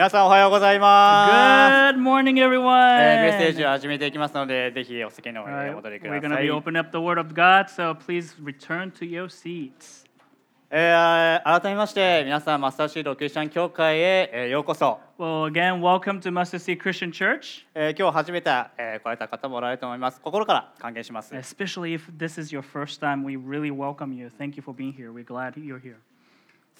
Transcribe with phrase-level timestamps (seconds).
[0.00, 1.94] 皆さんおはようございます。
[1.94, 2.62] Good morning, え everyone.
[2.62, 6.50] ーメッセージを始めていきますので、ぜひお席の方にお戻りく we're だ going to さ be い。
[6.50, 10.06] opening up the Word of God, so please return to your seats.
[10.70, 14.98] えー改めまして、皆さん、マスターシードクリスチャン教会へ、えーようこそ。
[15.18, 18.48] Well, again, welcome to Mustard Seed Christian Church, えー今日初めて、
[18.78, 20.18] えー来られた方もおられると思います。
[20.22, 21.34] 心から歓迎します。
[21.34, 23.22] especially if this is your first time.
[23.22, 24.30] We really welcome you.
[24.38, 25.12] Thank you for being here.
[25.12, 25.96] We're glad you're here.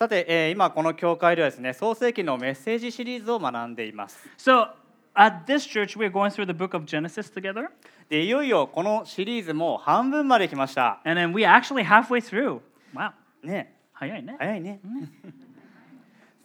[0.01, 4.27] さて、えー今この教会ではですね、創世記のメッセージシリーズを学んでいます。
[4.39, 4.69] So,
[5.13, 7.67] at this church, we're going through the book of Genesis together,
[8.09, 11.03] で、いよいよこのシリーズも半分まで来ました。
[11.05, 12.61] and then we actually halfway through.
[12.95, 13.13] Wow.
[13.43, 14.37] ね、早いね。
[14.39, 14.81] 早いね。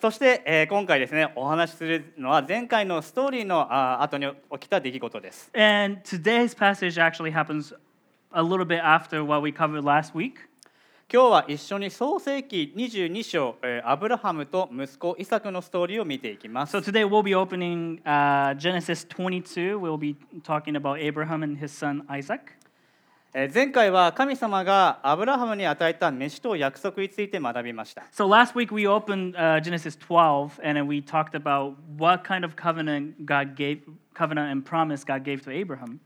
[0.01, 5.49] そして、えー今回ですね、お話しするのは前回のストーリーのあー後に起きた出来事です。
[5.55, 7.73] And today's passage actually happens
[8.34, 10.34] a little bit after what we covered last week.
[11.15, 16.81] 今日は一緒に創世記22章、えーアブラハムと息子イサクのストーリーを見ていきます So。
[16.81, 19.79] today we'll be opening uh, Genesis 22.
[19.79, 22.41] We'll be talking about Abraham and his son Isaac.
[23.34, 28.03] えー前回は神様がアブラハムに与えた飯と約束について学びました。
[28.12, 32.57] So last week we opened uh, Genesis 12, and then we talked about what kind of
[32.57, 36.01] covenant God gave, covenant and promise God gave to Abraham.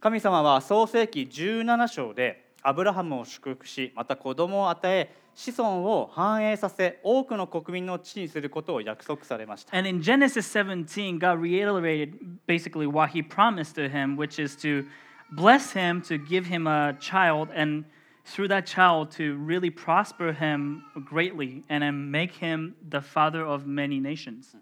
[0.00, 9.77] 神様は創世記17章でアブラハムを祝福し、また子供を与え、子孫を繁栄させ、多くの国民の父にすることを約束されました。
[9.77, 14.85] And in Genesis 17, God reiterated basically what He promised to him, which is to
[15.31, 17.85] bless him, to give him a child, and
[18.25, 23.67] through that child to really prosper him greatly, and then make him the father of
[23.67, 24.55] many nations.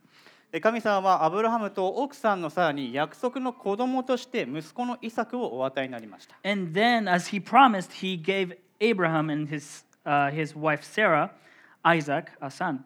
[0.50, 6.38] で神様はアブラハムと奥さんのさらに約束の子供として息子のイサクをお与えになりました。
[6.42, 11.30] And then, as he promised, he gave Abraham and his, uh, his wife Sarah,
[11.84, 12.80] Isaac, a son.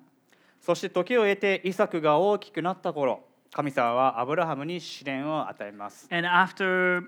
[0.61, 6.09] そして時を経てイサクが大きくなった頃、神様はアブラハムに試練を与えます。
[6.11, 7.05] And after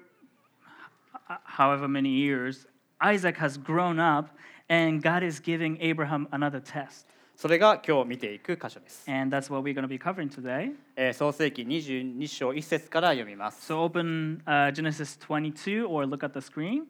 [1.57, 2.69] however many years,
[3.01, 4.31] Isaac has grown up,
[4.69, 7.07] and God is giving Abraham another test.
[7.37, 9.11] それが今日見ていく箇所です。
[9.11, 10.73] And that's what we're going to be covering today.
[10.95, 13.73] えー創世記22章1節から読みます。
[13.73, 16.85] So open uh, Genesis 22 or look at the screen.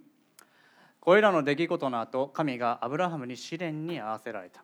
[1.00, 4.62] これらの出来事の後、神がアブラハムに試練に合わせられた。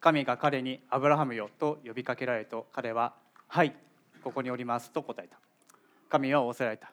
[0.00, 3.14] 神が彼にアブラハムよと呼びかけられると、彼は、
[3.46, 3.74] はい、
[4.24, 5.38] ここにおりますと答えた。
[6.08, 6.92] 神は仰せられた。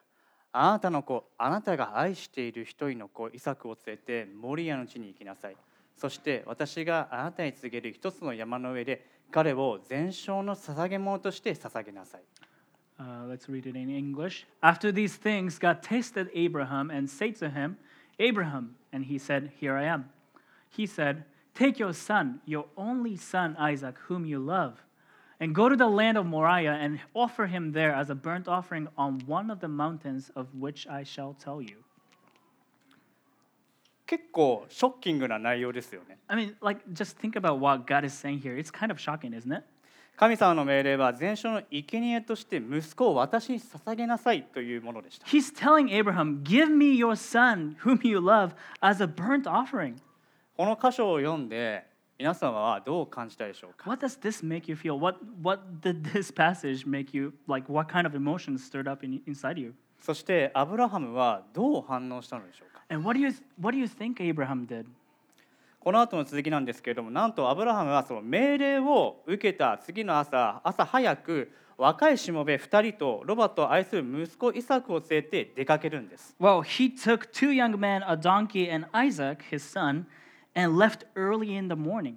[0.52, 5.56] あなたの子、あなたが愛している一人の子、イサクを連れてモリアの地に行きなさい。
[5.97, 12.21] そして私があなたに告げる一つの山の上で、彼を全焼の捧げ物として捧げなさい。
[12.99, 14.45] Uh, let's read it in English.
[14.61, 17.77] After these things, God tasted Abraham and said to him,
[18.19, 18.75] Abraham.
[18.91, 20.09] And he said, Here I am.
[20.69, 21.25] He said,
[21.55, 24.83] Take your son, your only son Isaac, whom you love,
[25.39, 28.87] and go to the land of Moriah and offer him there as a burnt offering
[28.97, 31.83] on one of the mountains of which I shall tell you.
[34.08, 36.18] 結構ショッキングな内容ですよね。
[36.28, 38.56] I mean, like, just think about what God is saying here.
[38.56, 39.64] It's kind of shocking, isn't it?
[40.16, 45.26] 神様の命令は全焼の生贄として息子を私に捧げなさいというものでした。
[45.26, 49.96] He's telling Abraham, Give me your son, whom you love, as a burnt offering.
[50.56, 51.86] この箇所を読んで
[52.18, 54.98] 皆様はどう感じたでしょうか What does this make you feel?
[54.98, 57.70] What what did this passage make you like?
[57.70, 59.74] What kind of emotions stirred up in, inside you?
[60.00, 64.86] そしてアブラハムはどう反応したのでしょうか And what do you what do you think Abraham did?
[65.80, 76.34] この後の続きなんですけれどもなんとアブラハムはその命令を受けた次の朝朝早く若いしもべ2人とロバと愛する息子イサクを連れて出かけるんです。
[76.40, 80.06] Well, he took two young men, a donkey and Isaac, his son,
[80.56, 82.14] and left early in the morning.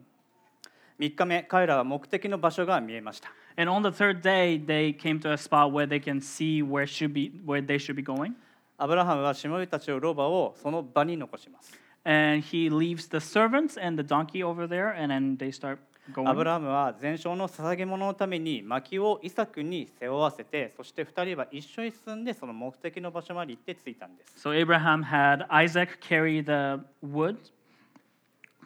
[1.00, 3.32] 3日目彼らは目的の場所が見えました。
[3.56, 7.14] And on the third day, they came to a spot where they can see where should
[7.14, 8.34] be where they should be going.
[8.82, 11.80] アブラハムはしもべたちとロバをその場に残します。
[12.04, 15.78] And he leaves the servants and the donkey over there, and then they start
[16.26, 24.34] アブ.ラハムは全焼の捧げ物のために薪をイサクに背負わせてそして2人は一緒に進んでその目的の場所まで行って着いたんです。
[24.36, 27.38] So Abraham had Isaac carry the wood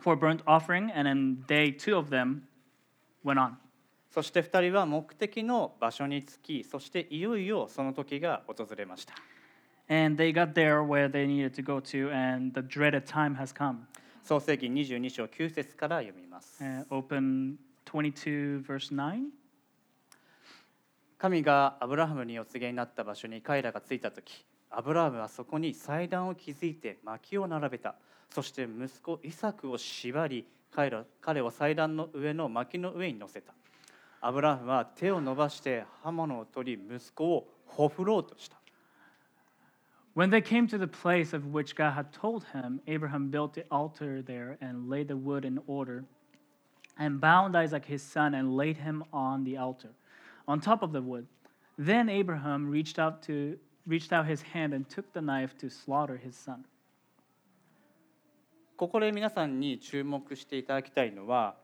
[0.01, 2.43] for burnt offering, and then they two of them
[3.25, 3.55] went on.
[4.11, 9.13] そして2人は目的の場所に着きそしていよいよその時が訪れました。
[9.87, 13.87] And they got there where they needed to go to, and the dreaded time has come.
[14.23, 16.63] 創世記22章9節から読みます。
[16.63, 19.29] Uh, open 22, verse 9.
[21.17, 27.95] 神がアブラハムにお告げになった場所に彼らが着いた時アブラハムはそこに祭壇を築いて薪を並べた
[28.29, 33.53] そして息子イサクを縛り彼ら彼を祭壇の上の薪の上に乗せた
[34.19, 38.57] アブラハムは手を伸ばして刃物を取り息子をほふろうとした
[40.14, 43.64] When they came to the place of which God had told him, Abraham built the
[43.70, 46.04] altar there and laid the wood in order,
[46.98, 49.90] and bound Isaac his son and laid him on the altar,
[50.48, 51.26] on top of the wood.
[51.78, 53.56] Then Abraham reached out to
[53.86, 56.64] reached out his hand and took the knife to slaughter his son.
[58.76, 61.63] ここで皆さんに注目していただきたいのはこ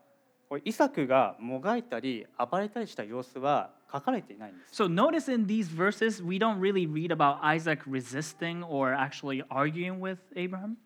[0.58, 9.42] イサクがもがいたり暴れたりした様子は書かれていないんです So notice in these verses, we don't really read about Isaac resisting or actually
[9.48, 10.76] arguing with Abraham.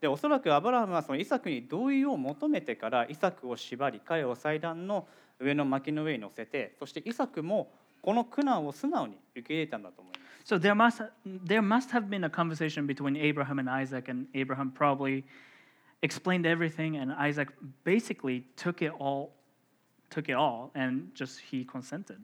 [0.00, 5.06] でおそらくアブラハムはそのイサクに同意を求めてからイサクを縛り彼を祭壇の
[5.38, 7.70] 上の薪の上に乗せてそしてイサクも
[8.00, 11.04] この苦難を素直に受け入れたんだと思います So there must
[11.44, 15.22] there must have been a conversation between Abraham and Isaac, and Abraham probably
[16.01, 17.49] explained everything, and Isaac
[17.83, 19.33] basically took it all,
[20.09, 22.19] took it all, and just he consented.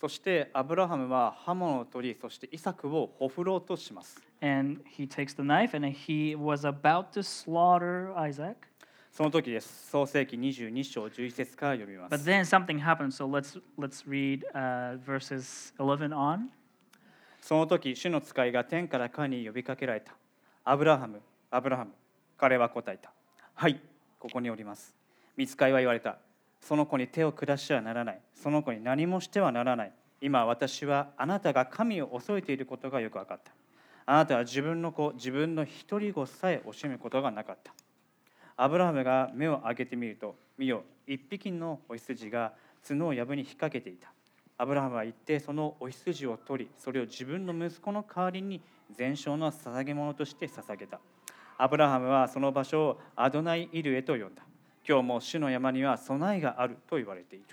[0.00, 8.56] そしてアブラハムは刃物を取りそしてイサクをほふろうとします And he takes the knife, and he was about to slaughter Isaac.
[9.12, 13.12] その時です創世記22章11節から読みま But す then something happened.
[13.12, 16.48] So let's let's read uh, verses 11 on.
[17.40, 20.14] その時主の使いが天から彼に呼びかけられた
[20.64, 21.92] アブラハムアブラハム
[22.36, 23.12] 彼は答えた
[23.59, 23.81] はい。
[24.19, 24.93] ここにおります。
[25.35, 26.19] 見つかいは言われた。
[26.61, 28.21] その子に手を下してはならない。
[28.35, 29.93] その子に何もしてはならない。
[30.21, 33.51] 今私はあなたが神を恐れていることがよく分かった。
[34.05, 37.73] あなたは自分の子自分の一人子さえ惜しむことがなかった。
[38.57, 42.53] アブラハムが目を上げてみると見よ一匹のお羊が
[42.87, 44.11] 角を藪に引っ掛けていた。
[44.59, 48.61] アブラハムは行ってそのお羊を取りそれを自分の息子の代わりに
[48.95, 50.99] 全焼の捧げ物として捧げた。
[51.58, 54.42] アブラハムはその場所をアドナイ・イルエと呼んだ
[54.86, 57.44] 今日も主の山には備えがあると言われている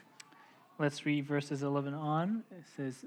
[0.80, 2.44] Let's read verses 11 on.
[2.52, 3.06] It says,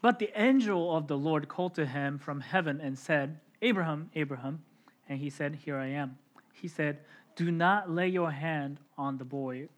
[0.00, 4.62] But the angel of the Lord called to him from heaven and said, Abraham, Abraham.
[5.08, 6.16] And he said, Here I am.
[6.52, 7.00] He said,
[7.34, 9.68] Do not lay your hand on the boy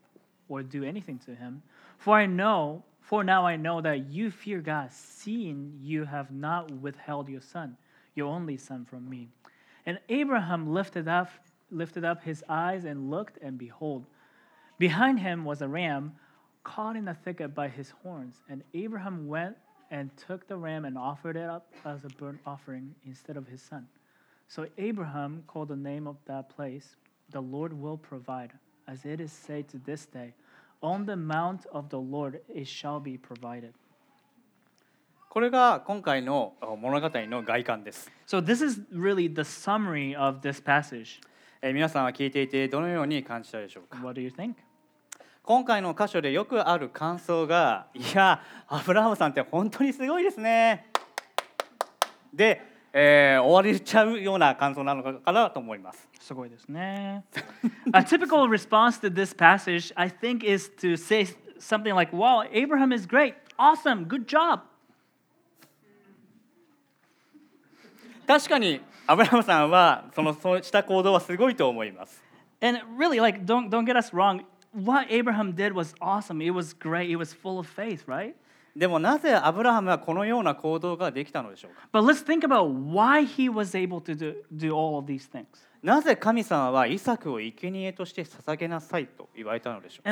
[0.51, 1.63] or do anything to him.
[1.97, 6.71] For I know, for now I know that you fear God, seeing you have not
[6.71, 7.77] withheld your son,
[8.15, 9.29] your only son from me.
[9.86, 11.30] And Abraham lifted up,
[11.70, 14.06] lifted up his eyes and looked, and behold,
[14.80, 16.14] behind him was a ram
[16.64, 18.42] caught in a thicket by his horns.
[18.50, 19.56] And Abraham went
[19.92, 23.62] and took the ram and offered it up as a burnt offering instead of his
[23.62, 23.88] son.
[24.48, 26.96] So Abraham called the name of that place,
[27.30, 28.52] The Lord will provide,
[28.88, 30.34] as it is said to this day,
[30.82, 33.74] On the mount of the Lord it shall be provided.
[35.36, 41.20] これが今回の物語の外観です、So this is really the summary of this passage.
[41.62, 44.54] えー皆さんは聞いていてどのように感じたでしょうか What do you think?
[45.44, 50.86] 今回の箇所でよくある感想がいやアブラハムさんって本当にすごいですね
[52.34, 52.62] で、
[52.94, 57.26] えー終わりちゃうような感想なのかなと思いますすごいですね。
[57.92, 61.28] A typical response to this passage, I think, is to say
[61.60, 63.34] something like, Wow, Abraham is great.
[63.58, 64.06] Awesome.
[64.06, 64.62] Good job.
[68.28, 72.24] 確かにアブラハムさんはそのそうした行動はすごいと思います
[72.62, 74.44] And really, like, don't, don't get us wrong.
[74.74, 76.42] What Abraham did was awesome.
[76.42, 77.12] It was great.
[77.12, 78.34] It was full of faith, right?
[78.76, 85.30] でもなぜアブラハムはこのような行動ができたのでしょうか But let's think about why he was able to do, do all of these
[85.30, 85.46] things.
[85.86, 90.10] なぜ神様はイサクを生贄として捧げなさいと言われたのでしょう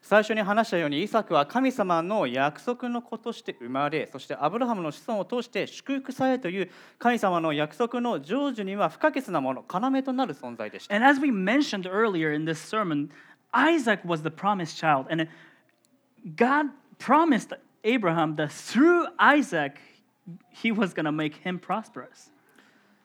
[0.00, 10.94] 最初に話したようにイサクは神様の約束の子として生まれそしてアブラハムの子孫を通して祝福さえという神様の約束の成就には不可欠なもの要となる存在でした。
[10.94, 13.10] And as we mentioned earlier in this sermon,
[13.52, 15.28] Isaac was the promise child, and
[16.36, 19.78] God promised Abraham that through Isaac,
[20.49, 22.31] he was going to make him prosperous.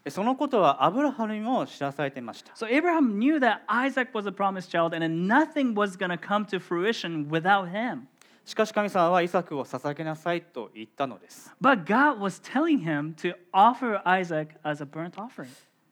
[0.09, 6.11] そのことはアブラハムにも知らされていました So Abraham knew that Isaac was a promised child and then nothing was going
[6.11, 8.09] to come to fruition without him.
[8.45, 15.47] しかし神様はイサクを捧げなさいと言ったのです But God was telling him to offer Isaac as a burnt offering.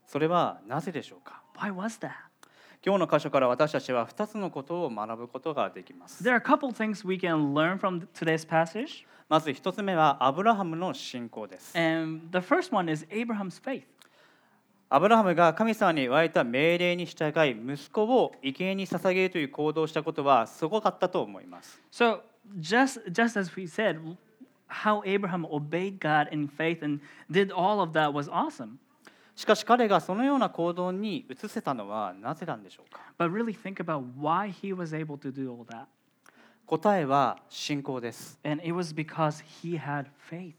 [0.07, 2.24] それはなぜでしょうか Why was that?
[2.86, 9.06] 今日の箇所から私たちは2つのことを学ぶことができます There are a couple things we can learn from today's passage.
[9.27, 13.86] まず1つ目はアブラハムの信仰です And the first one is Abraham's faith.
[14.88, 22.20] アブラハムが神様に言われた命令に従い息子を生贄に捧げるという行動をしたことはすごかったと思います So
[22.60, 24.00] just just as we said,
[24.68, 27.01] how Abraham obeyed God in faith and
[27.32, 28.77] did all of that was awesome.
[29.36, 35.86] しかし彼がそのような行動に移せたのはなぜなんでしょうか But really think about why he was able to do all that.
[36.65, 40.54] 答えは信仰です And it was because he had faith.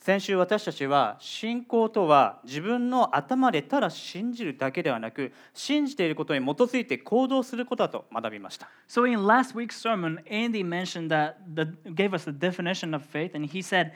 [0.00, 13.04] 先週私たちは信仰とは自分の頭でただ信じるだけではなく信じていることに基づいて行動することだと学びました So in last week's sermon, Andy mentioned that the, gave us the definition of
[13.04, 13.92] faith, and he said,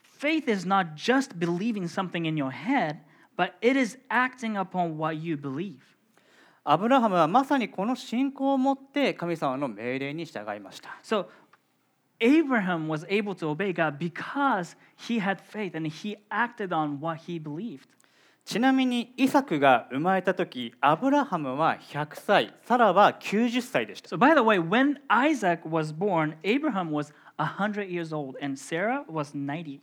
[0.00, 2.98] faith is not just believing something in your head,
[3.38, 5.78] but it is acting upon what you believe.
[6.64, 11.26] アブラハムはまさにこの信仰を持って神様の命令に従いました So
[12.20, 17.20] Abraham was able to obey God because he had faith and he acted on what
[17.26, 17.86] he believed.
[18.44, 28.58] ちなみにイサクが生まれた時アブラハムは100歳サラは90歳でした So by the way, when Isaac was born, Abraham was 100 years old and
[28.58, 29.80] Sarah was 90.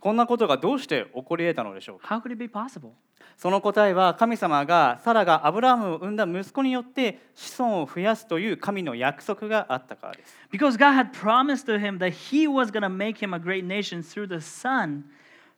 [0.00, 2.90] こんなことがどうして起こり得たのでしょうか How could it be possible?
[3.36, 13.38] その答えは神様がサラがアブラハムを産んだ息子によって子孫を増やすという神の約束があったからです Because God had promised to him that he was going to make him a
[13.38, 15.04] great nation through the son,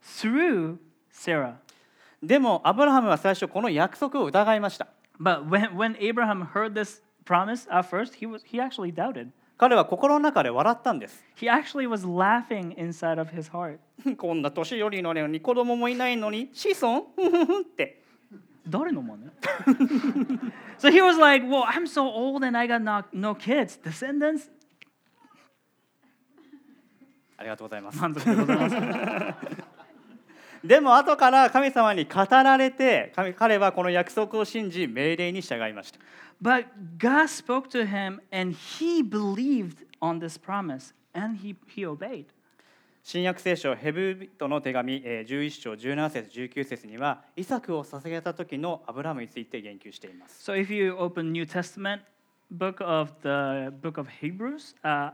[0.02, 0.78] through
[1.10, 1.54] Sarah.
[2.22, 4.88] でもアブラハムは最初この約束を疑いました
[5.20, 9.30] But when, when Abraham heard this promise at first, he, was, he actually doubted.
[9.56, 13.78] 彼は心の中で笑ったんです He actually was laughing inside of his heart.
[14.16, 17.04] こんな年寄りののに子供もいないのに子孫っ
[17.76, 18.02] て
[18.68, 19.30] 誰の真似
[20.78, 23.78] so he was like, Well, I'm so old and I got no, no kids.
[23.82, 24.50] Descendants?
[27.36, 29.61] ありがとうございます満足でございます。
[30.64, 35.98] でも後から神様に語られて神彼はこの約束を信じ命令に従いました
[36.40, 36.66] But
[36.98, 42.26] God spoke to him and he believed on this promise and he, he obeyed.
[43.04, 52.02] 新約聖書ヘブル人の手紙えー11章17節19節にはイサクを捧げた時のアブラハムについて言及しています So if you open New Testament
[52.52, 55.10] book of the book of Hebrews, uh,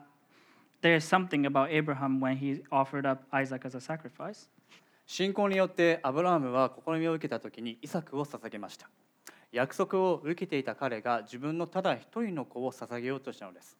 [0.82, 4.48] there's something about Abraham when he offered up Isaac as a sacrifice.
[5.08, 8.90] 信仰によってアブラハムは試みを受けた時にイサクを捧げました。
[9.52, 13.78] 約束を受けていた彼が自分のただ一人の子を捧げようとしたのです。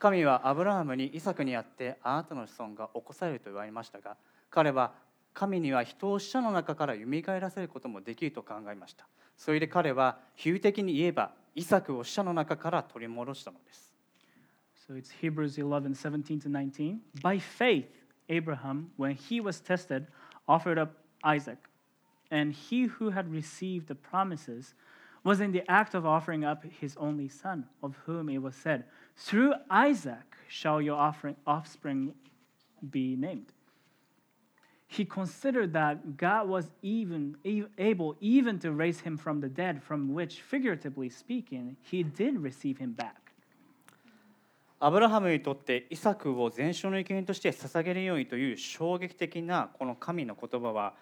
[0.00, 4.16] 神はアブラハムにイサクにあってあなたの子孫が起こされると言われましたが
[4.50, 4.92] 彼は
[5.34, 7.00] 神には人を死者の中から蘇
[7.38, 9.06] らせることもできると考えました。
[9.36, 13.94] それで彼は比喩的に言えばイサクを死者の中から取り戻したのです。
[14.88, 16.98] So it's Hebrews 11, 17 to 19.
[17.22, 17.86] By faith,
[18.28, 20.06] Abraham, when he was tested,
[20.48, 21.58] offered up Isaac.
[22.30, 24.74] And he who had received the promises
[25.22, 28.84] was in the act of offering up his only son, of whom it was said,
[29.16, 32.14] Through Isaac shall your offering, offspring
[32.90, 33.52] be named.
[34.86, 37.36] He considered that God was even
[37.76, 42.78] able even to raise him from the dead, from which, figuratively speaking, he did receive
[42.78, 43.25] him back.
[44.78, 50.94] アブラハムにとってイサクを全焼の生贄として捧げるようにという衝撃的なこの神の言葉は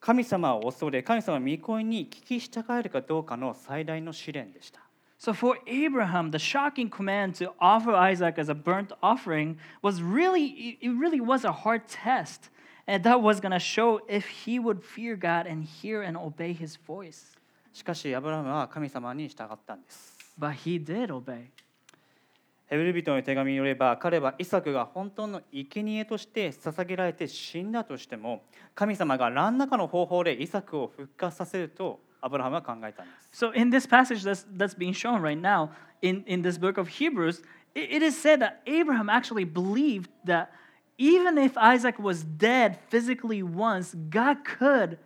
[0.00, 4.80] 神様を恐れ神様の御声に聞き従えるかどうかの最大の試練でした
[5.20, 10.78] So for Abraham, the shocking command to offer Isaac as a burnt offering was really,
[10.80, 12.50] it really was a hard test.
[12.88, 16.52] And that was going to show if he would fear God and hear and obey
[16.52, 17.38] his voice.
[17.72, 21.46] しかしアブラハムは神様に従ったんです But he did obey.
[22.72, 35.68] ヘブル人の手紙によれば彼はイサクが本当の生贄として捧げられて死んだとしても神様が何らかの方法でイサクを復活させるとアブラハムは考えたんです So in this passage that's, that's being shown right now,
[36.00, 37.42] in, in this book of Hebrews,
[37.74, 40.48] it- is said that Abraham actually believed that
[40.96, 44.96] even if Isaac was dead physically once, God could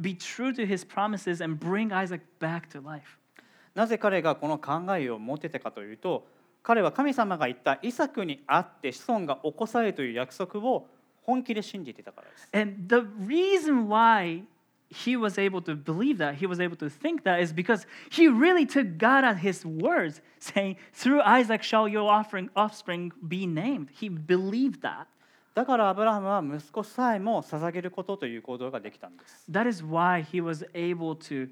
[0.00, 3.18] be true to his promises and bring Isaac back to life.
[3.74, 6.35] なぜ彼がこの考えを持てたかというと
[6.66, 10.88] 彼は神様が言ったイサクにあって子孫が起こされるという約束を
[11.22, 14.42] 本気で信じていたからです And the reason why
[14.90, 18.26] he was able to believe that, he was able to think that, is because he
[18.26, 23.90] really took God at his words, saying, Through Isaac shall your offering, offspring be named.
[23.92, 25.06] He believed that.
[25.54, 31.48] だからアブラハムは息子さえも捧げることという行動ができたんです That is why he was able to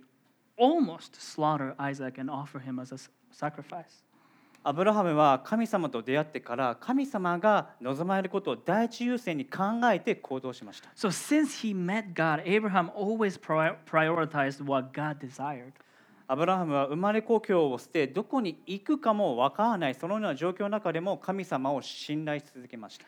[0.59, 2.99] almost slaughter Isaac and offer him as a
[3.33, 4.05] sacrifice.
[4.67, 15.73] アブラハムは神様と出会ってから神様が望まれることを第一優先に考えて行動しました So since he met God, Abraham always pri- prioritized what God desired.
[16.27, 23.05] アブラハムは生まれ故郷を捨てどこに行くかもわからないそのような状況の中でも神様を信頼し続けました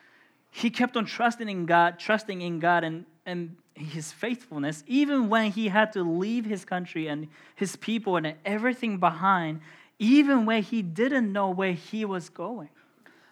[0.51, 5.51] he kept on trusting in God, trusting in God and, and his faithfulness, even when
[5.51, 9.61] he had to leave his country and his people and everything behind,
[9.99, 12.69] even when he didn't know where he was going.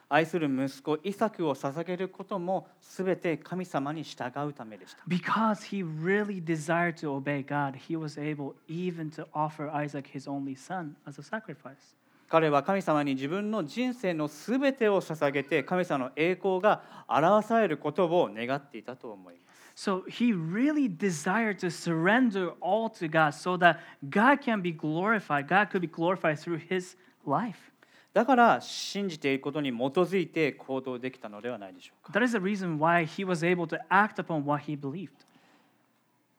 [0.08, 10.08] 愛する息子イサクを捧げることも全て神様に従うためでした Because he really desired to obey God, he was able even to offer Isaac
[10.14, 11.96] his only son as a sacrifice.
[12.28, 19.45] 彼は神様に自分の人生の全てを捧げて神様の栄光が表されることを願っていたと思います
[19.76, 25.50] So he really desired to surrender all to God so that God can be glorified.
[25.50, 27.72] God could be glorified through his life.
[28.14, 35.10] だから信じていることに基づいて行動できたのではないでしょうか That is the reason why he was able to act upon what he believed.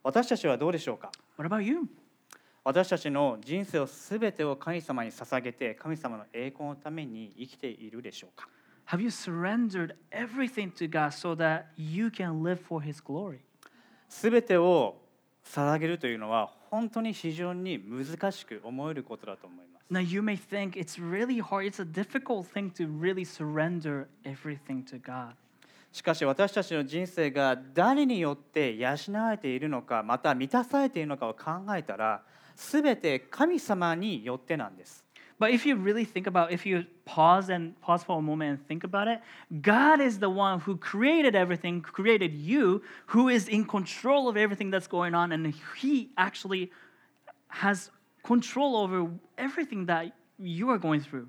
[0.03, 1.83] 私たちはどうでしょうか What about you?
[2.65, 8.49] 私たちの人生を全てを神様に捧げて神様の栄光のために生きているでしょうか
[8.87, 13.41] Have you surrendered everything to God so that you can live for his glory?
[14.09, 14.97] 全てを
[15.45, 24.85] 捧げるというのは本当に非常に難しく思えることだと思います Now you may think it's really hard, it's a difficult thing to really surrender everything
[24.85, 25.35] to God.
[25.91, 32.23] しかし私たちの人生が誰によって養われているのかまた満たされているのかを考えたら
[32.55, 35.06] 全て神様によってなんです。
[35.42, 38.84] But if you really think about, if you pause and pause for a moment and think
[38.84, 39.22] about it,
[39.62, 44.70] God is the one who created everything, created you, who is in control of everything
[44.70, 46.72] that's going on, and He actually
[47.48, 47.90] has
[48.24, 51.28] control over everything that you are going through.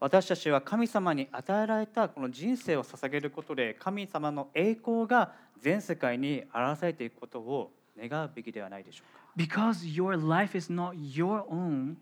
[0.00, 9.18] 私たちは神様に与えられたこの人生を捧げることで神様の栄光が全世界に表されていくことを願うべきではないでしょうか。
[9.36, 11.96] Because your life is not your own,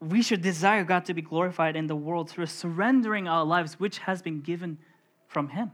[0.00, 3.98] we should desire God to be glorified in the world through surrendering our lives, which
[3.98, 4.78] has been given
[5.28, 5.70] from Him.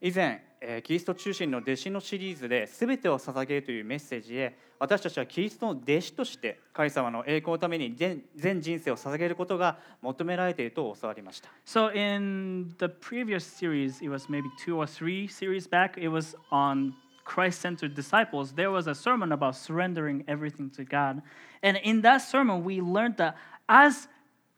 [0.00, 11.50] 以前、えーキリスト中心の弟子のシリーズで「すべてを捧げる」というメッセージへ私たちはキリストの弟子として神様の栄光のために全全人生を捧げることが求められていると教わりました。
[11.66, 16.92] So in the previous series, it was maybe two or three series back, it was on
[17.29, 18.53] Christ-centered disciples.
[18.53, 21.21] There was a sermon about surrendering everything to God.
[21.63, 23.35] And in that sermon, we learned that
[23.67, 24.07] as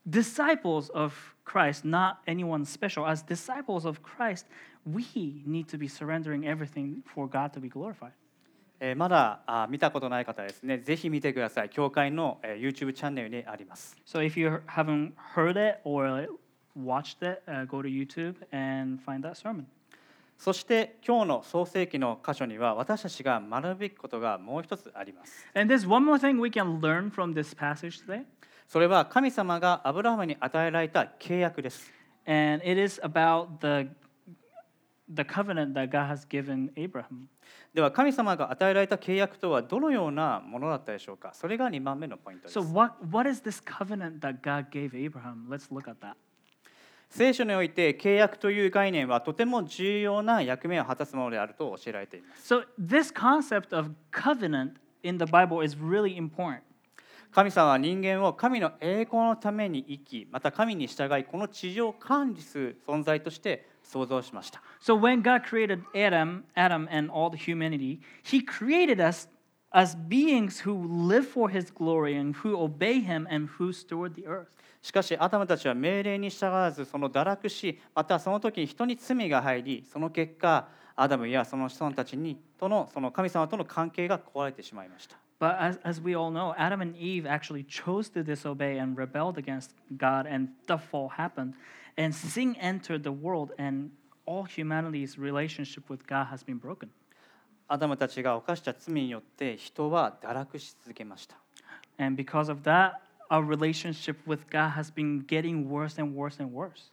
[0.09, 1.13] disciples of
[1.45, 4.45] Christ, not anyone special, as disciples of Christ,
[4.85, 8.13] we need to be surrendering everything for God to be glorified.
[8.79, 11.69] えーまだあ見たことない方はですね、ぜひ見てください。
[11.69, 13.97] 教会の、えー YouTube チャンネルにあります。
[14.05, 16.27] So if you haven't heard it or
[16.77, 19.65] watched it, uh, go to YouTube and find that sermon.
[20.38, 25.46] そして今日の創世記の箇所には私たちが学ぶべきことがもう一つあります。
[25.54, 28.24] And there's one more thing we can learn from this passage today.
[28.66, 31.92] それは神様がアブラハムに与えられた契約です。
[32.26, 33.90] And it is about the,
[35.08, 37.28] the covenant that God has given Abraham.
[37.74, 45.48] では神様が与えられた契約とはどのようなものだったでしょうかそれが2番目のポイントです So, what, what is this covenant that God gave Abraham?
[45.48, 46.16] Let's look at that.
[47.12, 56.60] 聖書において契約という概念はとても重要な役目を果たすものであると教えられています So, this concept of covenant in the Bible is really important.
[57.30, 69.28] 神様は人間を神の栄光のために生きまた神に従いこの地上を管理する存在として創造しました So, when God created Adam, Adam and all the humanity, He created us
[69.74, 70.72] as beings who
[71.06, 74.48] live for His glory and who obey Him and who steward the earth.
[74.82, 88.96] しかしアダムたちは命令に従わずその堕落しまたその時に人に罪が入りその結果アダムやその子孫たちにとのその神様との関係が壊れてしまいました But as, as we all know, Adam and Eve actually chose to disobey and
[88.96, 91.54] rebelled against God, and the fall happened.
[91.98, 93.90] And sin entered the world, and
[94.24, 96.90] all humanity's relationship with God has been broken.
[97.66, 101.36] アダムたちが犯した罪によって人は堕落し続けました
[101.98, 102.96] And because of that,
[103.32, 106.92] our relationship with God has been getting worse and worse and worse.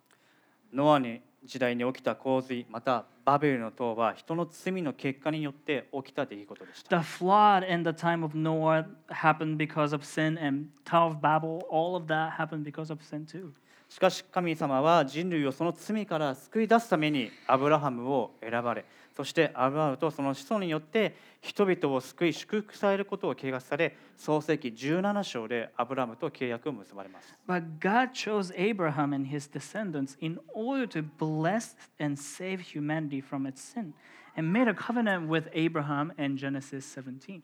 [0.73, 11.21] ノアに時代に起きた洪水またバベルの塔は人の罪の結果によって起きた出来事でした The flood in the time of Noah happened because of sin, and Tower of
[11.21, 13.52] Babel, all of that happened because of sin too.
[13.89, 18.86] しかし神様は人類をその罪から救い出すためにアブラハムを選ばれ
[19.19, 33.45] そしてアブラハムとその子孫によって人々を救い祝福されることを計画され創世記17章でアブラハムと契約を結ばれます But God chose Abraham and his descendants in order to bless and save humanity from
[33.45, 33.91] its sin
[34.38, 37.41] and made a covenant with Abraham in Genesis 17.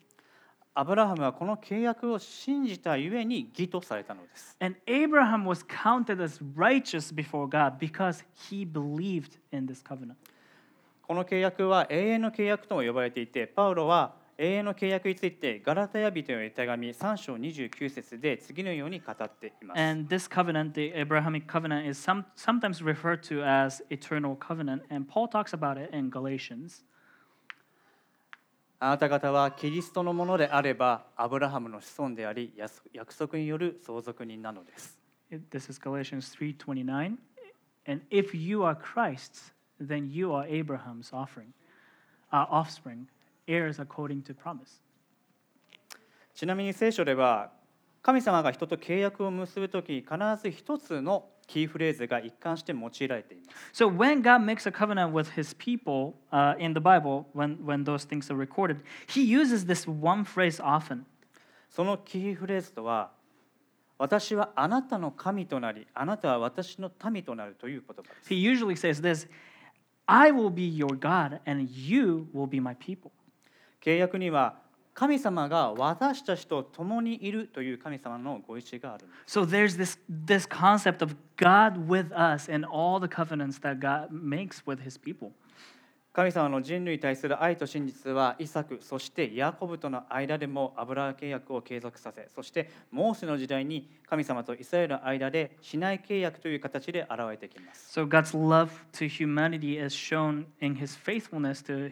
[0.76, 4.56] アブラハムはこの契約を信じたゆえに義とされたのです。
[4.62, 10.16] And Abraham was counted as righteous before God because he believed in this covenant.
[11.08, 19.80] この契約は永遠の契約とも呼ばれていて、パウロは永遠の契約についてガラタヤ人への手紙3章29節で次のように語っています。
[19.80, 24.82] And this covenant, the Abrahamic covenant, is some, sometimes referred to as eternal covenant.
[24.90, 26.84] And Paul talks about it in Galatians.
[28.80, 32.54] あなた方はキリストのものであれば、アブラハムの子孫であり、
[32.92, 35.00] 約束による相続人なのです。
[35.32, 37.18] This is Galatians 3:29.
[37.88, 41.54] And if you are Christ's, then you are Abraham's offering,
[42.32, 43.08] uh, offspring,
[43.48, 44.82] heirs according to promise.
[46.34, 47.52] ちなみに聖書では、
[48.02, 53.84] 神様が人と契約を結ぶとき、必ず一つのキーフレーズが一貫して用いられています。
[53.84, 58.06] So when God makes a covenant with his people uh, in the Bible, when, when those
[58.06, 61.04] things are recorded, he uses this one phrase often.
[61.70, 63.12] そのキーフレーズとは、
[63.98, 68.34] 私はあなたの神となり、あなたは私の民となるという言葉です。
[68.34, 69.30] He usually says this
[70.07, 73.13] I will be your God, and you will be my people.
[73.81, 74.61] 契約には、
[74.93, 79.39] 神様が私たちと共にいるという神様のご意志があるんです。
[79.39, 84.09] So there's this, this concept of God with us and all the covenants that God
[84.11, 85.33] makes with his people.
[86.16, 101.92] 神様の人類に対する愛と真実はイサクそしてヤコブとの間でもアブラ契約を継続させそしてモーセの時代に神様とイスラエルの間で市内契約という形で現れてきます So God's love to humanity is shown in his faithfulness to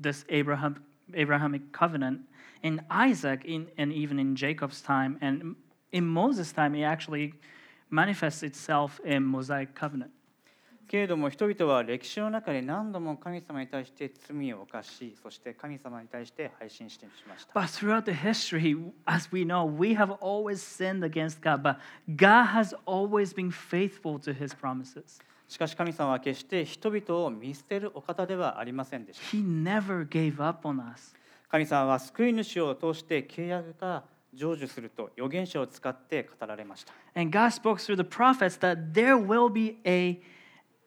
[0.00, 0.76] this Abraham,
[1.12, 2.20] Abrahamic covenant
[2.64, 5.18] in Isaac in, and even in Jacob's time.
[5.20, 5.54] And
[5.92, 7.34] in Moses' time, it actually
[7.90, 10.10] manifests itself in Mosaic covenant.
[10.88, 21.76] けれども人々は歴史の中で何度も神様に対して罪を犯しそして神様に対して配信してしました But throughout the history, as we know, we have always sinned against God, but
[22.16, 25.20] God has always been faithful to his promises.
[25.48, 31.14] しかし神様は決して人々を見捨てるお方ではありませんでした He never gave up on us.
[31.50, 34.04] 神様は救い主を通して契約が
[34.36, 40.20] 成就すると預言者を使って語られました And God spoke through the prophets that there will be a,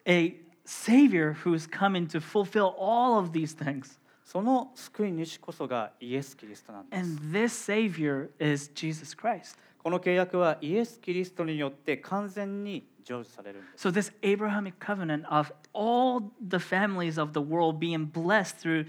[0.07, 3.99] a Savior who's coming to fulfill all of these things.
[4.23, 6.99] その救い主こそがイエス・キリストなんです。
[6.99, 9.57] And this Savior is Jesus Christ.
[9.83, 13.87] この契約はイエス・キリストによって完全に成就されるんです。
[13.87, 18.85] So, this Abrahamic covenant of all the families of the world being blessed through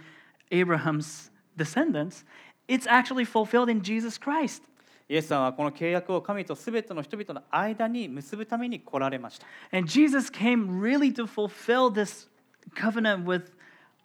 [0.50, 2.24] Abraham's descendants,
[2.68, 4.62] it's actually fulfilled in Jesus Christ.
[5.09, 9.47] イエスさんはこの契約を神とすべての人々の間に結ぶために来られました。
[9.75, 12.29] And Jesus came really to fulfill this
[12.75, 13.51] covenant with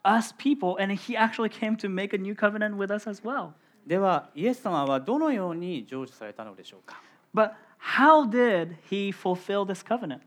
[0.03, 3.51] us people, and he actually came to make a new covenant with us as well.
[3.85, 6.99] では、イエス様はどのように成就されたのでしょうか
[7.35, 10.21] But how did he fulfill this covenant?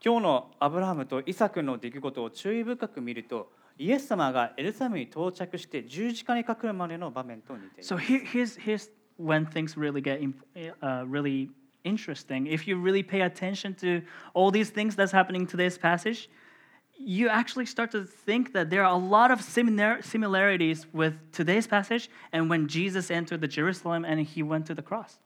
[0.00, 7.94] 今日のアブラハムとイサクの出来事を注意深く見ると、イエス様がエルサレムに到着して十字架にかかるまでの場面と似ています。
[7.94, 10.45] So here, here's, here's when things really get imp-
[10.81, 11.49] uh, really
[11.83, 12.47] interesting.
[12.47, 14.01] If you really pay attention to
[14.33, 16.29] all these things that's happening in today's passage,
[16.97, 21.65] you actually start to think that there are a lot of similar, similarities with today's
[21.67, 25.19] passage and when Jesus entered the Jerusalem and he went to the cross.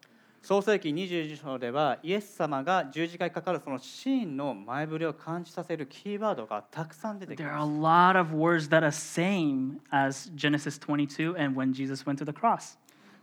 [0.44, 11.56] 創世記22章ではイエス様が十字架にかかるそのシーンの前触れを感じさせるキーワードがたくさん出てき There ま are す a。lot of words that are same as Genesis 22 and
[11.56, 12.78] when Jesus went to the cross.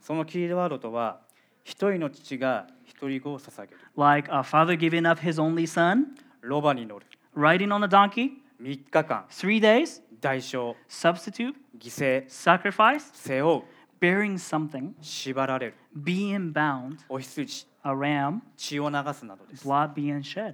[0.06, 1.22] そのキーワードとは
[1.64, 6.04] 一人の父が一人子を捧げる Like a father giving up his only son,
[6.42, 8.30] ロバに乗る riding on a donkey,
[8.62, 13.64] 3日間 three days, 代償 substitute, 犠牲 sacrifice, 背負う
[14.00, 20.54] bearing something, 縛られる being bound, お羊 a ram, 血を流すなどです blood being shed.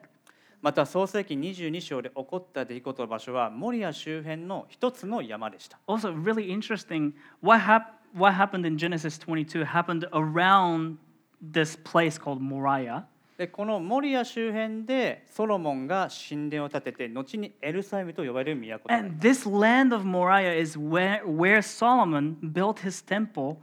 [0.61, 7.11] また創世記22章で起こった出来事の場所はモリア周辺の一つの山でした Also, really interesting,
[7.41, 10.98] what, hap- what happened in Genesis 22 happened around
[11.40, 13.04] this place called Moriah.
[13.36, 23.58] でこのモリア周辺でソロモンが神殿を建てて後にエルサレムと呼ばれる都となり And this land of Moriah is where, where Solomon built his temple,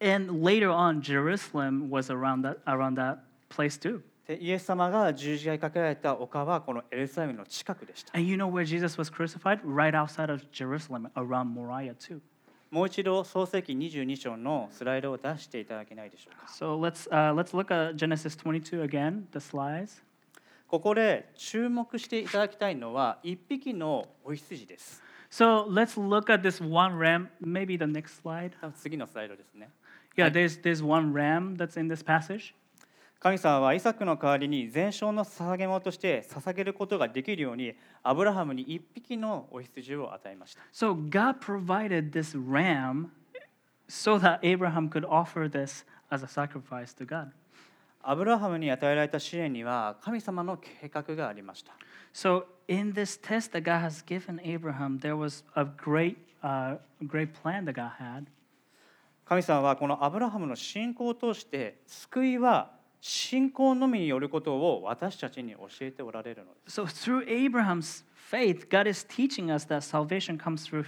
[0.00, 4.02] and later on, Jerusalem was around that, around that place too.
[4.26, 9.60] でイエス様が十字架にかけられた丘はこのエルサレムの近くでした And you know where Jesus was crucified?
[9.62, 12.20] Right outside of Jerusalem, around Moriah too.
[12.71, 20.03] もう一度創世記22章のスライドを出していただけないでしょうか So let's, uh, let's look at Genesis 22 again, the slides.
[20.67, 25.01] ここで注目していただきたいのは一匹のお羊です
[25.31, 28.51] So let's look at this one ram, maybe the next slide.
[28.75, 29.69] 次のスライドですね
[30.15, 32.53] Yeah, there's there's one ram that's in this passage.
[33.19, 43.09] 神様はイサクの代わりに全焼の捧げ物として捧げることができるようにアブラハムに一匹のお羊を与えました So God provided this ram
[43.89, 47.31] so that Abraham could offer this as a sacrifice to God.
[48.01, 51.73] アブラハムに与えられた試練には神様の計画がありました
[52.13, 57.33] So in this test that God has given Abraham, there was a great, uh, great
[57.33, 58.27] plan that God had.
[59.25, 70.85] 神様はこのアブラハムの信仰を通して救いは信仰のみによることを私たちに教えておられるのです So through Abraham's faith, God is teaching us that salvation comes through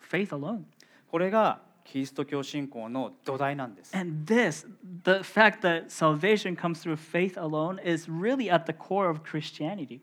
[0.00, 0.64] faith alone.
[1.10, 4.66] これがキリスト教信仰の土台なんです And this,
[5.04, 10.00] the fact that salvation comes through faith alone, is really at the core of Christianity.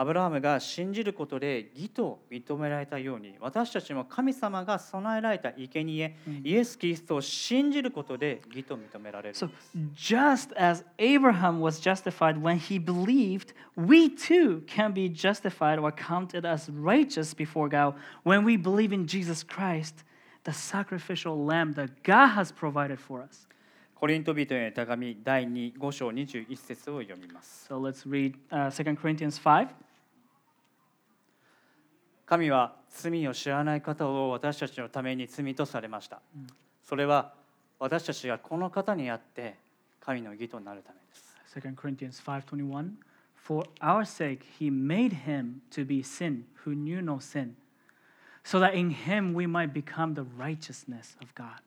[0.00, 9.50] アブラハムが信じることで義と認められたように私たちも神様が備えられた生贄イエス・キリストを信じることで義と認められる So
[9.96, 16.46] just as Abraham was justified when he believed, we too can be justified or counted
[16.48, 20.04] as righteous before God when we believe in Jesus Christ,
[20.44, 23.48] the sacrificial lamb that God has provided for us.
[23.96, 29.87] コリント人への手紙第2 5章21節を読みます So let's read uh, 2 Corinthians 5.
[32.28, 36.20] 神は罪を知らない方を私たちのために罪とされました
[36.86, 37.32] それは
[37.78, 39.56] 私たちがこの方にあって
[40.00, 42.90] 神の義となるためです2 Corinthians 5:21
[43.34, 47.54] For our sake he made him to be sin who knew no sin
[48.44, 51.62] so that in him we might become the righteousness of God.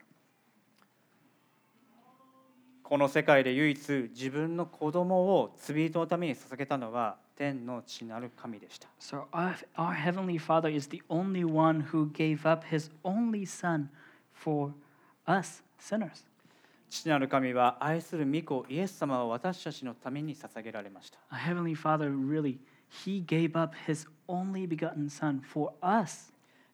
[2.84, 13.48] この世界で唯一自分の子供を罪人のために捧げたのは天の地なる神でした So our, our heavenly Father is the only one who gave up his only
[13.48, 13.88] son
[14.32, 14.74] for
[15.26, 16.24] us sinners.
[16.88, 22.60] 父なる神は愛する御子イエス様を私たちのために捧げられました Our heavenly Father really
[23.04, 26.32] he gave up his only begotten son for us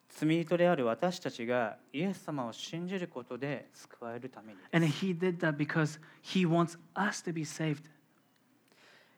[0.10, 7.84] 罪人である私たちがイエス様を信じることで救われるために and he did that because he wants us to be saved.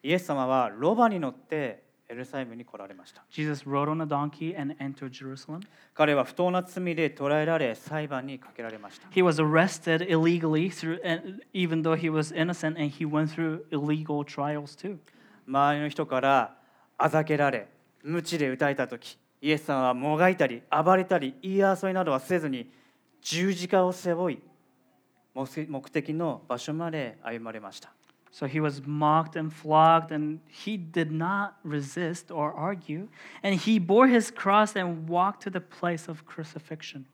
[0.04, 5.62] イエス様はロバに乗ってエルサレムに来られました Jesus rode on a donkey and entered Jerusalem.
[5.94, 11.00] 彼は不当な罪で捕らえられ裁判にかけられました He was arrested illegally through
[11.54, 14.98] even though he was innocent and he went through illegal trials too.
[15.48, 16.56] 周りの人から
[16.98, 17.68] あざけられ
[18.04, 22.70] 鞭で打たれた時イエス様はもがいたり暴れたり言い争いなどはせずに
[23.22, 24.40] 十字架を背負い
[25.36, 27.92] 目目的の場所まで歩まれました
[28.31, 33.07] So he was mocked and flogged, and he did not resist or argue.
[33.44, 37.07] And he bore his cross and walked to the place of crucifixion.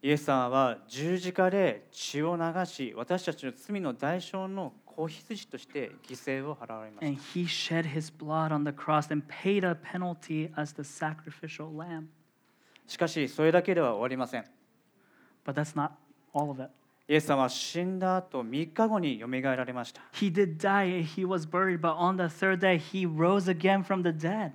[0.00, 10.82] イエス様は十字架で血を流し私たちの罪の代償の子羊として犠牲を払われまし And he shed his blood on the cross and paid a penalty as the
[10.82, 12.06] sacrificial lamb.
[12.86, 14.44] たしかしそれだけでは終わりません
[15.44, 15.92] But that's not
[16.32, 16.70] all of it.
[17.13, 23.83] イエス様は死んだ後3日後によみがえられました He did die, he was buried, but on the third day he rose again
[23.83, 24.53] from the dead.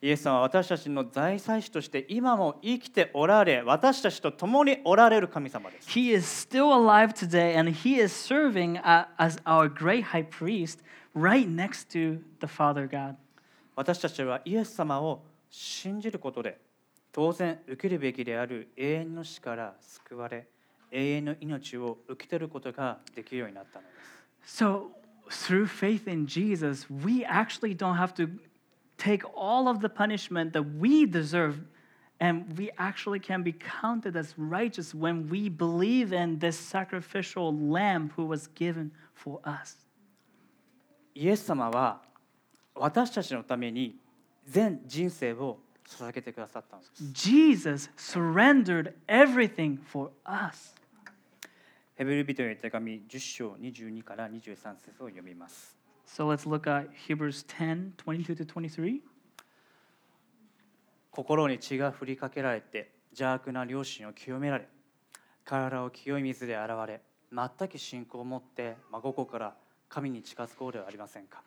[0.00, 10.24] イエス様は私たちの財祭司として今も生きておられ私たちと共におられる神様です He is still alive today and he is serving uh, as our great high
[10.24, 10.78] priest
[11.14, 13.16] right next to the Father God.
[13.76, 16.58] 私たちはイエス様を信じることで
[17.12, 20.46] 当然受けるべきである永遠の死から救われ
[20.90, 23.90] 永遠の命を受け取ることができるようになったので
[24.44, 24.92] す So,
[25.28, 28.30] through faith in Jesus, we actually don't have to
[28.96, 31.60] take all of the punishment that we deserve,
[32.18, 38.10] and we actually can be counted as righteous when we believe in this sacrificial lamb
[38.16, 39.76] who was given for us.
[41.14, 42.00] イエス様は
[42.74, 43.96] 私たちのために
[44.46, 50.74] 全人生を捧げてくださったんです Jesus surrendered everything for us.
[51.96, 59.00] ヘブル人への手紙10章22から23節を読みます So let's look at Hebrews 10 22 to 23.
[61.10, 64.68] 心に血が振りかけられて邪悪な良心を清められ
[65.44, 67.00] 体を清い水で洗われ
[67.32, 69.54] 全く信仰を持って真心から
[69.88, 71.42] 神に近づこうではありませんか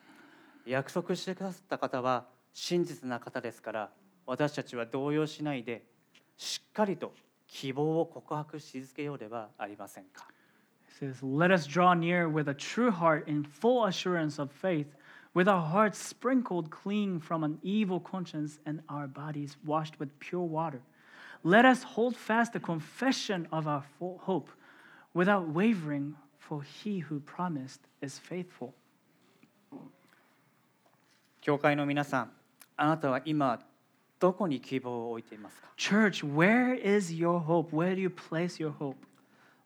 [0.66, 3.90] 約束してくださった方は真実な方ですから
[4.27, 5.85] 私たちは動揺しないで
[6.37, 7.13] しっかりと
[7.47, 10.27] 希望を告白し続けようではありませんか
[10.89, 14.87] It says, Let us draw near with a true heart in full assurance of faith,
[15.35, 20.43] with our hearts sprinkled clean from an evil conscience and our bodies washed with pure
[20.43, 20.81] water.
[21.45, 24.49] Let us hold fast the confession of our full hope
[25.13, 28.73] without wavering, for he who promised is faithful.
[31.43, 32.33] 教会の皆さん
[32.77, 33.61] あなたは今
[34.22, 37.76] どこに希望を置いていますか Church, where is your hope?
[37.76, 38.96] Where do you place your hope?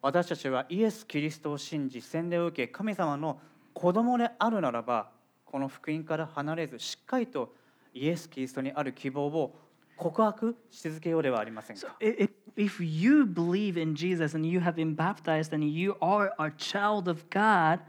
[0.02, 3.38] 私たちはイエス・キリストを信じ洗礼を受け神様の
[3.74, 5.10] 子供であるならば
[5.44, 7.54] この福音から離れずしっかりと
[7.94, 9.54] イエス・キリストにある希望を
[9.98, 15.98] 告白し続けようではありません So か if, if you believe in Jesus and you have been baptized and you
[16.00, 17.82] are a child of God,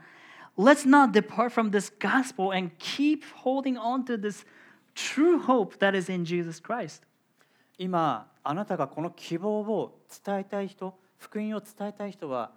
[0.56, 4.44] let's not depart from this gospel and keep holding on to this
[4.95, 7.03] true hope that is in Jesus Christ.
[7.77, 12.51] 今あなたがこの希望を伝えたい人福音を伝えたい人は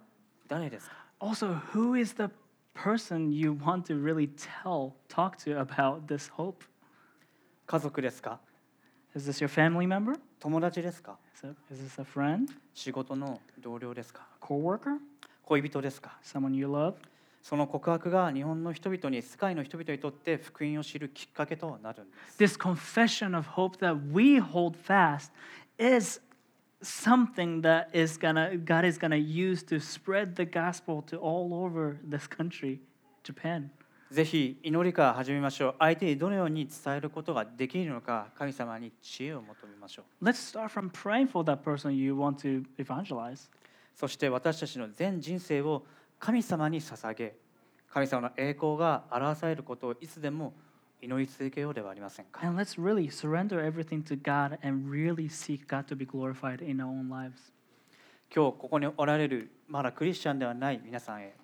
[0.47, 2.29] 誰ですか Also, who is the
[2.75, 6.65] person you want to really tell, talk to about this hope?
[7.65, 8.39] 家族ですか
[9.15, 10.19] Is this your family member?
[10.39, 14.97] 友達ですか Is, it, is this a friend, 仕事の同僚ですか coworker,
[15.43, 16.95] 恋人ですか someone you love?
[17.42, 25.30] その告白が日本の人々に世界の人々にとって福音を知るきっかけとなるんです This confession of hope that we hold fast
[25.78, 26.20] is
[26.82, 31.98] something that is gonna God is gonna use to spread the gospel to all over
[32.08, 32.80] this country,
[33.22, 33.70] Japan.
[34.10, 43.48] ぜひ祈りから始めましょう相手にどのように伝えることができるのか神様に知恵を求めましょう Let's start from praying for that person you want to evangelize.
[43.94, 45.84] そして私たちの全人生を
[46.20, 47.34] 神様に捧げ
[47.88, 50.52] 神様の栄光が表されることをいつでも
[51.02, 56.76] 祈り続けようではありませんか And let's really surrender everything to God and really seek God to be glorified in
[56.76, 57.52] our own lives.
[58.32, 61.34] 今日ここにおられるまだクリスチャンではない皆さんへ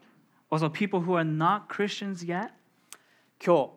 [0.50, 2.50] Also, people who are not Christians yet,
[3.44, 3.70] 今日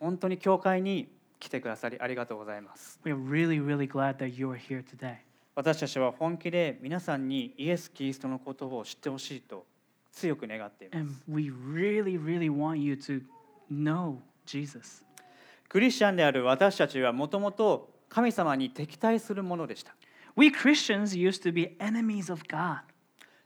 [0.00, 1.08] 本当に教会に
[1.38, 5.18] 来てくださりありがとうございます we are really, really glad that you are here today.
[5.54, 9.66] 私たちは本気で皆さんにイエス・キリストのことを知ってほしいと
[10.18, 13.22] 強く願っています And we really, really want you to
[13.70, 15.04] know Jesus.
[15.68, 19.94] クリスチャンである私たちはもともと神様に敵対するものでした。
[20.36, 22.80] We Christians used to be enemies of God.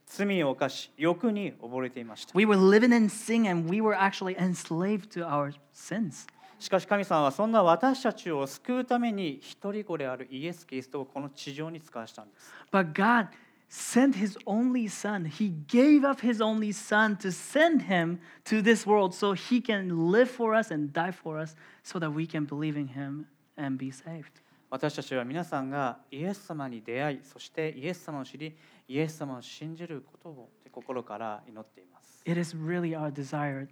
[0.07, 2.33] 罪を犯し、欲に溺れていました。
[2.35, 6.29] We were living in sin and we were actually enslaved to our sins.
[6.59, 12.53] しかし神様はそんな私たちを救うために一人子であるイエス・キリストをこの地上に使わしたんです。
[12.71, 13.29] But God
[13.72, 15.26] sent his only son.
[15.26, 20.12] He gave up his only son to send him to this world so he can
[20.12, 23.78] live for us and die for us so that we can believe in him and
[23.78, 24.42] be saved.
[24.70, 28.54] 私たちは皆さんがイエス様に出会い、そしてイエス様を知り、
[28.88, 32.22] イエス様を信じることを心から祈っています。
[32.26, 33.70] It is really our desire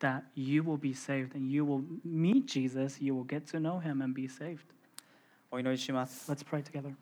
[0.00, 3.80] that you will be saved and you will meet Jesus, you will get to know
[3.80, 4.60] him and be saved.
[5.50, 6.30] お祈りします。
[6.30, 6.94] Let's pray together.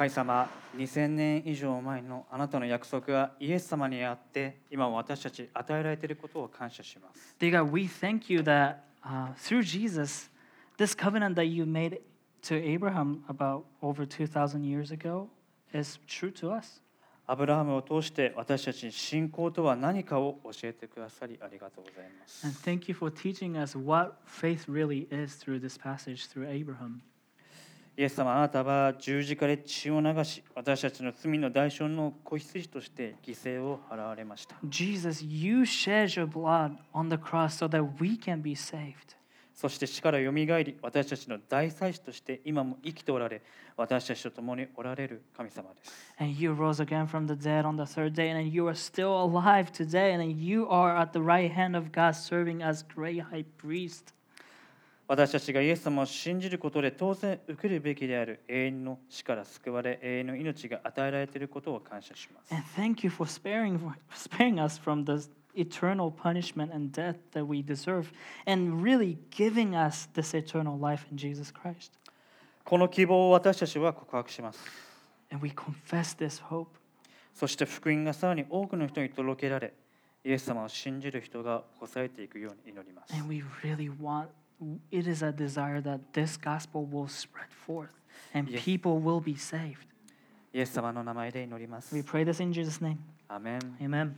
[0.00, 7.36] 神様、2000年以上前のあなたの約束がイエス様にあって、今も私たち与えられていることを感謝します。
[7.38, 10.30] Dear God, we thank you that uh, through Jesus,
[10.78, 12.00] this covenant that you made
[12.44, 15.28] to Abraham about over 2,000 years ago
[15.74, 16.80] is true to us.
[17.26, 22.46] アブラハムを通して私たちに信仰とは何かを教えてくださりありがとうございます。
[22.46, 27.02] And thank you for teaching us what faith really is through this passage through Abraham.
[28.00, 34.56] イエス様、あなたは十字架で血を流し、私たちの罪の代償の子羊として犠牲を払われました。
[34.64, 38.94] Jesus, you shed your blood on the cross so that we can be saved.
[39.54, 43.42] そして死からよみがえり、私たちの大祭司として今も生きておられ、
[43.76, 45.92] 私たちと共におられる神様です。
[46.18, 49.70] And you rose again from the dead on the third day, and you are still alive
[49.70, 54.14] today, and you are at the right hand of God serving as great high priest.
[55.10, 62.54] 私たちがイエス様を信じることで当然受けるべきである永遠の死から救われ永遠の命が与えられていることを感謝します。
[62.54, 63.80] And thank you for sparing,
[64.14, 68.12] sparing us from the eternal punishment and death that we deserve,
[68.46, 71.90] and really giving us this eternal life in Jesus Christ.
[72.64, 74.60] この希望を私たちは告白します。
[75.32, 76.68] And we confess this hope.
[77.34, 79.74] そして福音がさらに多くの人に届けられ、
[80.24, 83.12] イエス様を信じる人が起こされていくように祈ります。
[83.12, 84.28] And we really want,
[84.91, 87.89] it is a desire that this gospel will spread forth
[88.33, 88.63] and Yes.
[88.63, 89.77] people will be saved.
[90.53, 92.97] イエス様の名前で祈ります We。pray this in Jesus' name.
[93.27, 94.13] アーメン Amen.